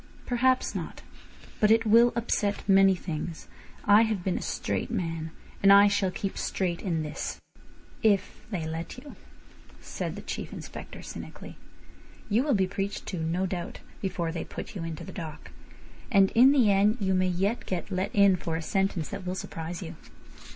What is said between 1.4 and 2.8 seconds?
But it will upset